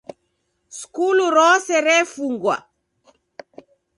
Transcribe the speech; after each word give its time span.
Skulu 0.77 1.25
rose 1.35 1.75
refungwa. 1.85 2.55